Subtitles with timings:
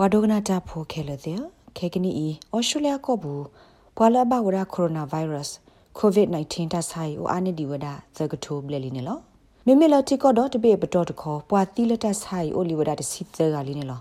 [0.00, 1.40] ပွာဒိုကနာတာဖိုခဲလတဲ့
[1.76, 2.10] ခဲကနီ
[2.54, 3.44] ဩစတြေးလျကောဘူး
[3.96, 5.54] ပွာလဘဝရကိုရိုနာဗိုင်းရပ်စ်
[5.98, 9.18] covid-19 တဆိုင်အိုအာနီဒီဝဒသကထိုဘလလီနေလော
[9.66, 14.00] မေမေလတိကောတော့တပေပတော်တခေါ်ပွာတီလတဆိုင်အိုလီဝဒတစီသကလီနေလော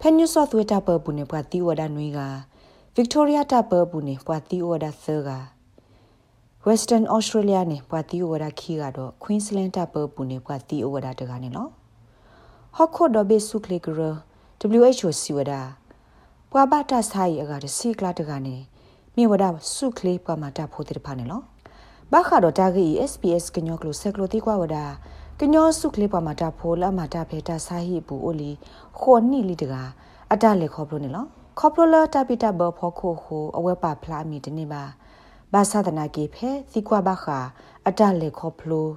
[0.00, 2.20] ဖန်ညူဆော့သဝတာပပူနေပွာတီဝဒနွေက
[2.96, 5.30] Victoria တပပူနေပွာတီဝဒသက
[6.66, 11.68] Western Australia နေပွာတီဝဒခီကတော့ Queensland တပပူနေပွာတီဝဒတကနေလော
[12.76, 14.00] ဟော့ခိုဒဘေဆုကလေဂရ
[14.62, 15.52] WHO စီဝဒ
[16.50, 18.56] ပွာဘတာဆိုင်အကတစီကလာတကနေ
[19.16, 19.44] မြေဝဒ
[19.74, 21.42] ဆုကလေးပွာမတာဖို့တဲ့ဖာနေလော
[22.12, 24.76] ဘာခါတော့တာဂီ SPS ကညောကလိုဆက်ကလိုတိကွာဝဒ
[25.40, 28.50] ကညောဆုကလေးပွာမတာဖို့လာမတာဖေတာဆိုင်ဟိပူအိုလီ
[29.00, 29.74] ခေါ်နိလီတက
[30.32, 31.24] အတလေခေါပလိုနေလော
[31.58, 34.82] ခေါပလိုလာတာပီတာဘဖို့ခိုခိုအဝဲပါဖလာမီတနေပါ
[35.52, 37.38] ဘာသာဒနာကေဖဲသီကွာဘခာ
[37.88, 38.88] အတလေခေါပလို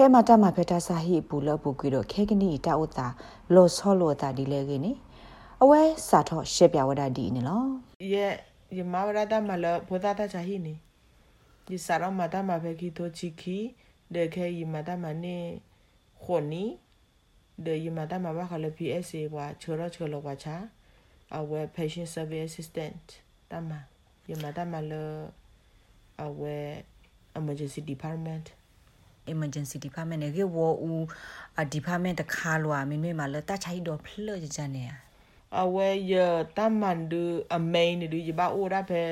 [0.00, 3.06] ဖဲမတာမဖဲတာစာဟိပူလပူကွေတော့ခဲကနီတာဥတာ
[3.54, 4.92] လောဆောလောတာဒီလေကေနေ
[5.62, 7.62] အဝဲစာထောရှေပြဝဒဒီနေလော
[8.12, 8.32] ရဲ့
[8.78, 10.74] ယမဝရဒမလဘောဒတာချာဟိနေ
[11.66, 13.58] ဒီစာရမတာမဖဲကီတိုချီခီ
[14.14, 15.36] ဒေခဲယမတာမနေ
[16.22, 16.64] ခွန်နီ
[17.64, 20.56] ဒေယမတာမဘာခလ PSA ဝါချောရချောလောဝါချာ
[21.36, 23.06] အဝဲ patient survey assistant
[23.50, 23.70] တမ
[24.30, 24.92] ယမတာမလ
[26.24, 26.56] အဝဲ
[27.38, 28.46] emergency department
[29.34, 30.66] emergency department ရေဝူ
[31.60, 34.84] အ department တခါလောအမင်းမလတချိုက်တော့ဖလကြကြနေ
[35.62, 36.14] အဝဲရ
[36.56, 37.22] တမန်ဒူ
[37.56, 39.02] အမိန်ဒူရပါအိုရဖဲ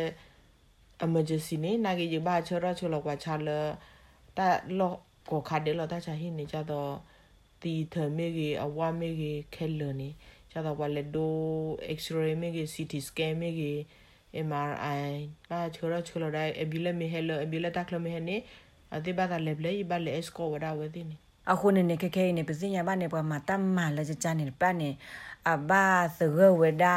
[1.07, 3.49] emergency နေနာကြီးရပါချောရချောလောကချလ
[4.37, 4.93] တာလော
[5.31, 6.93] ကိုခါတယ်လောတာချာဟင်းနေကြတော့
[7.63, 10.09] တီသမေကြီးအဝမေကြီးခဲလနေ
[10.51, 11.35] ကြတော့ဝလက်ဒို
[11.99, 13.79] x-ray မေကြီး ct scan မေကြီး
[14.49, 15.13] MRI
[15.49, 18.37] ပါချောရချောလောတိုင်းအဘီလက်မေဟဲလအဘီလက်တက်လမေဟဲနေ
[18.95, 21.17] အတိပါတာလက်လေဘလက် esco ဝဒါဝသိနေ
[21.53, 24.91] အခုနေနေခခဲနေပစညာဘာနေပွားမှာတမ်းမလာကြနေပတ်နေ
[25.53, 25.85] အဘာ
[26.19, 26.97] သရဝဒါ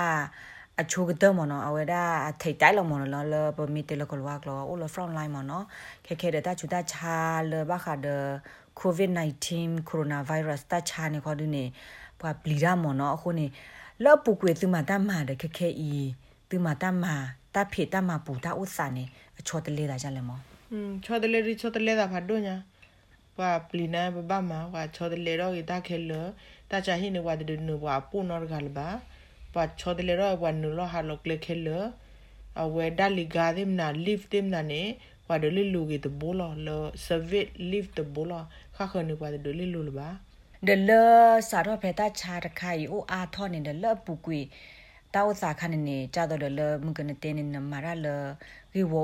[0.81, 2.03] အချိုကတမနော်အဝဒါ
[2.41, 5.65] ထိတ်တိုက်လောမနော်လောပမီတလကလဝကလောအိုလ front line မနော်
[6.05, 7.15] ခဲခဲတဲ့တချူတချာ
[7.51, 8.07] လဘခါဒ
[8.79, 9.09] covid
[9.49, 11.63] 19 coronavirus တချာနေခေါ်ဒနေ
[12.19, 13.45] ပွာပလီရမနော်အခုနေ
[14.03, 15.91] လောပုကွေသူမတမ်းမာတဲ့ခခဲဤ
[16.49, 17.15] သူမတမ်းမာ
[17.55, 19.03] တဖေတမပူတာဥစနေ
[19.39, 20.39] အချောတလေတာကြလဲမော
[20.71, 22.55] อืมချောတလေရီချောတလေတာဖတ်တော့ညာ
[23.37, 26.25] ပွာပလီနာဘဘမဝါချောတလေတော့တာခဲလော
[26.71, 28.87] တာချာဟိနေဝါဒနဝါပူနော်ဂါလဘာ
[29.53, 31.83] ပါချောတလေတော့ဝါနူလောဟာလောကလေခဲလော
[32.61, 34.81] အဝဲဒါလီဂါဒင်နာလီဖ်တင်နာနေ
[35.27, 38.43] ဝါဒလီလူဂီတဘောလောလောဆဗစ်လီဖ်တဘောလော
[38.75, 40.09] ခါခနေဝါဒလီလူလဘာ
[40.67, 40.91] ဒလ
[41.49, 44.39] စာတော့ဖေတာချာတခိုင်အိုအာထောနေဒလပူကွေ
[45.15, 48.07] တောက်စာခနနေကြတော့လမကနတဲနေနမရလ
[48.73, 49.01] ဂီဝူ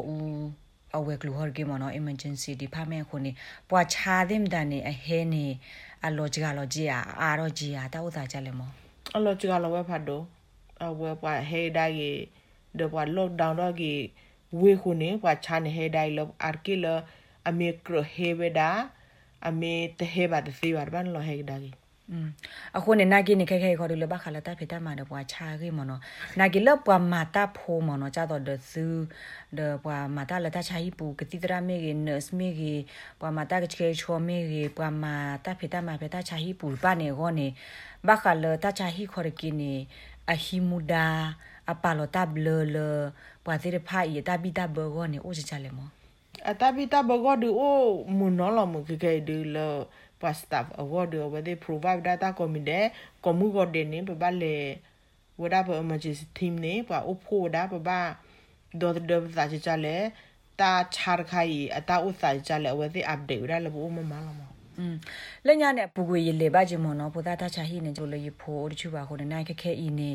[0.97, 3.31] အဝဲကလူဟော်ဂေမနော် emergency department ခုနေ
[3.69, 5.45] ပွာချာဒင်းဒန်နေအဟဲနေ
[6.05, 8.69] အလောဂျီကလောဂျီအာအာရောဂျီအာတောက်စာကြလဲမော
[9.15, 10.23] အလောဂျီကလောဝဲဖတ်တော့
[10.85, 11.95] အဝဲပွာဟဲဒိုင်
[12.79, 13.93] ဒပွာ lockdown တော့ကီ
[14.59, 16.85] ဝေခုနေပွာချာနေဟဲဒိုင်လောအာကီလ
[17.49, 18.69] အမေကရဟေဝဒါ
[19.47, 21.71] အမေတဟေဘာတစီဝါဘန်လောဟဲဒါကီ
[22.77, 26.01] အခုနေနာဂီနေခဲခဲခေါ်တယ်လဘခလာတာဖေတာမာတော့ပွာချာရီမနော်
[26.39, 28.85] နာဂီလပွာမာတာဖိုမနော်ကြတော့ဒဆူ
[29.57, 32.73] ဒပွာမာတာလတာချာဟီပူကတိတရာမေဂီနတ်မေဂီ
[33.19, 35.13] ပွာမာတာကချေချောမေဂီပွာမာ
[35.45, 37.47] တာဖေတာမာဖေတာချာဟီပူပါနေခေါနေ
[38.07, 39.73] ဘခလာတာချာဟီခေါ်ကီနေ
[40.31, 41.07] အဟီမူဒါ
[41.71, 42.77] အပါလောတာဘလလ
[43.45, 45.87] ပွာစီရဖာဤတာဘီတာဘောခေါနေအိုချချလဲမော
[46.51, 47.79] အတာဘီတာဘောခေါဒူအို
[48.17, 49.75] မွန်နော်လောမကကဲဒူလော
[50.19, 52.91] pa staff award where they provide data komide
[53.23, 54.79] komu go de ne ba le
[55.37, 57.99] wada ba emergency team ne ba opho da ba ba
[58.79, 59.95] do do sa cha le
[60.57, 64.01] ta char khai ata u sa cha le where they update wada le bo ma
[64.01, 64.54] ma la ma อืม
[65.47, 70.09] လက်ညနဲ့ပူကွေရလေပါချင်မနော်ပူသားတချာဟိနေကြလို့ရဖို့တချူပါခုနေနိုင်ခက်ခဲဤနေ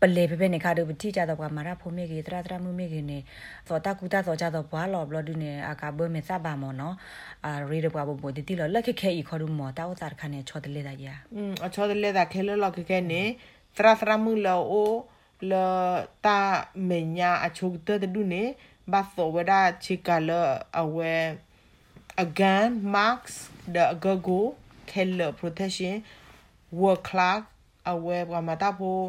[0.00, 3.18] ပလေဖဖနေခါတို့ပတိကြတော့ကမာရဖို့မေကြီးတရတရမှုမေကြီးနေ
[3.68, 6.94] သောတကူတာသောကြတော့ဘွာလောဘလဒုနေအကာဘမေစပါမနော်
[7.44, 13.22] အာရီရပွားဖို့ဒီတိလောလက်ခက်ခဲဤခေါ်လို့မောတာဥစားခါနေချောတလေတာကြီးอืมအချောတလေတာခဲလောလောခက်ခဲနေ
[13.76, 14.92] တရတရမှုလောအို
[15.50, 15.52] လ
[16.24, 16.38] တာ
[16.88, 18.42] မညာအချုပ်တဲ့ဒုနေ
[18.92, 19.52] ဘာသောဝဒ
[19.84, 20.30] ချီကလ
[20.80, 21.14] အဝဲ
[22.25, 23.35] again marks
[23.75, 24.55] the gogo
[24.91, 25.95] keller protection
[26.71, 27.43] work clerk
[27.91, 29.01] aware ကမတာဖို့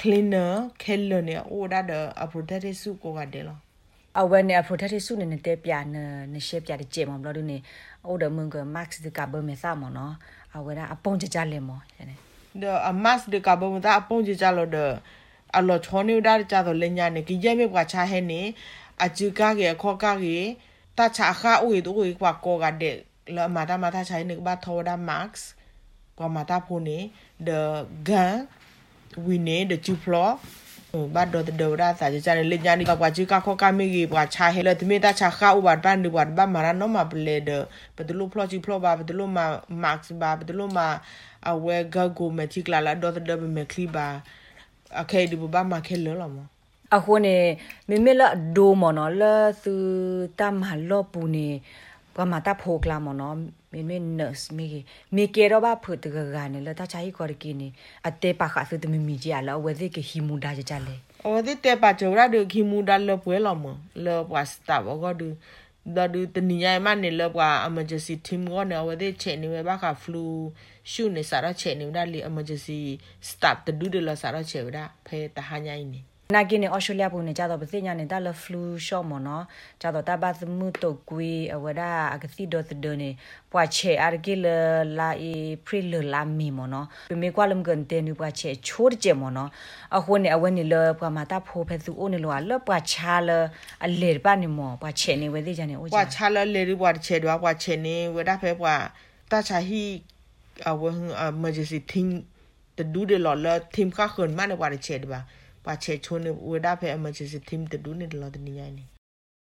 [0.00, 2.00] cleaner keller เนี่ยโอ้ဒါ the
[2.32, 3.60] protective suit ကိုကတယ်လို့
[4.20, 5.96] အဝဲနေ protective suit နဲ့တဲ့ပြန
[6.32, 7.58] နရှေပြတဲ့ကျေမဘလို့နေ
[8.06, 10.14] အိုဒမငက max ဒီကဘမေစာမနော်
[10.56, 12.06] အဝဲဒါအပုံကြကြလဲမောတဲ့
[12.62, 14.86] the a max ဒီကဘမတာအပုံကြကြလို့ the
[15.56, 18.40] အလောချောနေဒါကြတော့လညာနေကြီးရဲ့မြကချာဟဲနေ
[19.04, 20.38] အကျူကကေခေါကကေ
[20.97, 22.91] ta cha kha ui do ui kwa ko ga de
[23.35, 25.31] la ma ta ma ta cha ni ba tho da max
[26.17, 26.97] kwa ma ta pho ni
[27.47, 27.59] the
[28.07, 28.33] gun
[29.25, 30.29] we ne the two floor
[31.15, 37.49] ဘာတော့ဒေါ်ရာစာကြတဲ့လေညာနီကကွာချီကခေါကမီကြီးပွားချာဟဲလက်သမီးတချာခါဥပါတန်ဒီပါဘာမရနောမပလေဒ
[37.97, 39.39] ဘဒလူဖလော့ချီဖလော့ဘာဘဒလူမ
[39.83, 40.79] မတ်စ်ဘာဘဒလူမ
[41.49, 44.07] အဝဲဂဂိုမတိကလာလာဒေါ်ဒေဘမခလီဘာ
[45.01, 46.47] အခဲဒီဘာမခဲလောလောမော
[46.95, 47.35] အခုနေ
[47.89, 49.73] မေမေလာဒိုမနော်လာသူ
[50.39, 51.47] တမ်ဟလောပူနေ
[52.15, 53.35] ပမာတာဖိုကလာမနော်
[53.71, 54.67] မေမေနတ်မေ
[55.15, 57.67] မေကေရောဘာဖုတ်တကကနေလာတချာဟီကော်ကီနေ
[58.07, 60.95] အတေပါခါသုတမီမီကြီးအလာဝဲဒီကဟီမူဒါကြကြလေ
[61.25, 63.65] အော်ဒီတေပါကျော်ရဒခီမူဒါလပွဲလောမ
[64.05, 65.27] လောပွားစတာဘောကဒူ
[65.95, 70.23] ဒါဒူတနီယိုင်မနေလောပွား emergency team ကောနေဝဲဒီချေနေဝဲဘာခါ flu
[70.91, 72.79] ရှုနေစားရချေနေဒါလီ emergency
[73.29, 76.01] staff တဒူး de la စားရချေဝဒါဖဲတဟာညိုင်းနေ
[76.35, 79.43] နာကင်းနေဩစတြေးလျပုံနေကြတော့ပစိညာနေတာလဖလူးရှော့မနော်
[79.81, 81.81] ကြတော့တပတ်မှုတုတ်ကွေအဝဒ
[82.13, 83.09] အကစီဒတ်ဒနေ
[83.51, 84.45] ပွာချေအာဂီလ
[84.99, 85.31] လာအီ
[85.65, 89.49] ပရီလလာမီမနော်ပမေကွာလမ်ကန်တဲနူပွာချေချိုးကြမနော်
[89.97, 93.29] အခုနေအဝနေလပွာမတာဖိုဖဲသူအိုနေလောလပွာချာလ
[93.85, 98.75] အလေပနေမောပွာချေနေဝဲသေးကြနေအိုပွာချာလလေပွာချေတော့ပွာချေနေဝဒဖဲပွာ
[99.31, 99.83] တချာဟီ
[100.69, 100.81] အဝ
[101.21, 102.11] အမဂျစီသင်း
[102.77, 105.21] တဒူး de lo la team ka khun ma ne wa de che de ba ပါ
[105.83, 108.83] ချေချုံနေဝဒဖဲ emergency team တဒူးနေတလောတနေရိုင်းနေ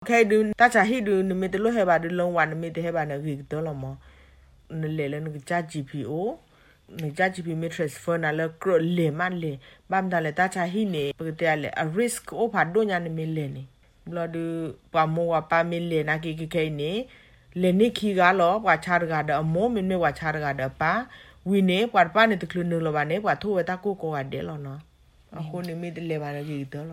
[0.09, 3.85] ခဲဒူတချာဟီဒူနမေတလို့ဟဲပါဒူလုံးဝနမေတဟဲပါနဂီတော့လမ
[4.81, 6.12] နလေလနကချာ GPO
[7.00, 9.53] နကြချီပီမက်ထရက်ဖာနာလကရလေမန်လေ
[9.91, 13.62] ဘမ်ဒါလေတာချာဟီနေပကတဲ့လေ a risk အိုဖာဒိုညာနေမီလေနေ
[14.06, 14.44] ဘလဒူ
[14.94, 16.91] ပါမောဝပါမီလေနာကီကီခဲနေ
[17.62, 20.93] လေနိခီကလောပွာချာရကဒအမောမင်းမေဝါချာရကဒပါ
[21.49, 24.81] ဝီနေပွာပါနေတကလူနလောပါနေပွာထိုဝတာကိုကိုကတဲ့လောနော်
[25.38, 26.87] အခုနေမိတလေပါလေကြီးတော့